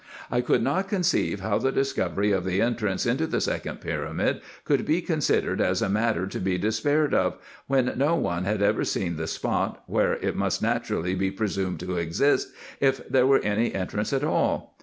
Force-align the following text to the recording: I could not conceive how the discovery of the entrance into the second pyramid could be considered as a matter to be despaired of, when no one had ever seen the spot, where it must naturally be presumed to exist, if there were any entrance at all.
I 0.31 0.41
could 0.41 0.63
not 0.63 0.89
conceive 0.89 1.41
how 1.41 1.59
the 1.59 1.71
discovery 1.71 2.31
of 2.31 2.43
the 2.43 2.59
entrance 2.59 3.05
into 3.05 3.27
the 3.27 3.39
second 3.39 3.81
pyramid 3.81 4.41
could 4.65 4.83
be 4.83 4.99
considered 4.99 5.61
as 5.61 5.79
a 5.79 5.89
matter 5.89 6.25
to 6.25 6.39
be 6.39 6.57
despaired 6.57 7.13
of, 7.13 7.37
when 7.67 7.93
no 7.97 8.15
one 8.15 8.43
had 8.45 8.63
ever 8.63 8.83
seen 8.83 9.15
the 9.15 9.27
spot, 9.27 9.83
where 9.85 10.13
it 10.13 10.35
must 10.35 10.59
naturally 10.59 11.13
be 11.13 11.29
presumed 11.29 11.81
to 11.81 11.97
exist, 11.97 12.49
if 12.79 13.07
there 13.07 13.27
were 13.27 13.41
any 13.41 13.75
entrance 13.75 14.11
at 14.11 14.23
all. 14.23 14.75